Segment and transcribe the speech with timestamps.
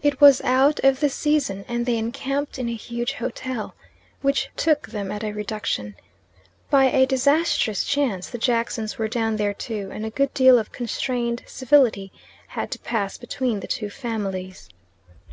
[0.00, 3.74] It was out of the season, and they encamped in a huge hotel,
[4.22, 5.96] which took them at a reduction.
[6.70, 10.70] By a disastrous chance the Jacksons were down there too, and a good deal of
[10.70, 12.12] constrained civility
[12.46, 14.68] had to pass between the two families.